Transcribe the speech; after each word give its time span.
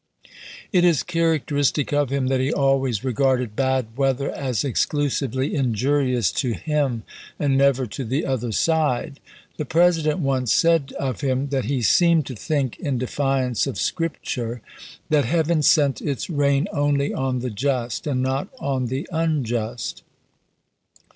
It 0.71 0.83
is 0.83 1.03
characteristic 1.03 1.93
of 1.93 2.09
him 2.09 2.25
that 2.25 2.39
he 2.39 2.51
always 2.51 3.03
regarded 3.03 3.55
bad 3.55 3.95
weather 3.95 4.31
as 4.31 4.61
exclu 4.63 5.11
sively 5.11 5.53
injurious 5.53 6.31
to 6.41 6.53
him, 6.53 7.03
and 7.37 7.55
never 7.55 7.85
to 7.85 8.03
the 8.03 8.25
other 8.25 8.51
side. 8.51 9.19
The 9.57 9.65
President 9.65 10.17
once 10.17 10.51
said 10.51 10.91
of 10.97 11.21
him 11.21 11.49
that 11.49 11.65
he 11.65 11.83
seemed 11.83 12.25
to 12.25 12.33
THE 12.33 12.39
SEVEN 12.41 12.63
DAYS' 12.69 12.77
BATTLES 12.79 12.79
415 12.79 12.79
think, 12.81 12.87
in 12.87 12.97
defiance 12.97 13.67
of 13.67 13.77
Scripture, 13.77 14.61
that 15.11 15.25
Heaven 15.25 15.61
sent 15.61 16.01
its 16.01 16.23
ch. 16.23 16.27
xxiii. 16.29 16.35
rain 16.35 16.67
only 16.73 17.13
on 17.13 17.37
the 17.41 17.51
just 17.51 18.07
and 18.07 18.23
not 18.23 18.47
on 18.57 18.87
the 18.87 19.07
unjust. 19.11 20.01